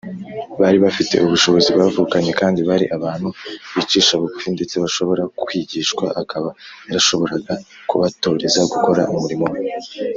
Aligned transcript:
bari 0.61 0.77
bafite 0.85 1.15
ubushobozi 1.25 1.69
bavukanye 1.79 2.31
kandi 2.39 2.59
bari 2.69 2.85
abantu 2.97 3.27
bicisha 3.75 4.13
bugufi 4.21 4.47
ndetse 4.55 4.75
bashobora 4.83 5.23
kwigishwa, 5.43 6.05
akaba 6.21 6.49
yarashoboraga 6.87 7.53
kubatoreza 7.89 8.61
gukora 8.73 9.01
umurimo 9.13 9.45
we 9.51 9.57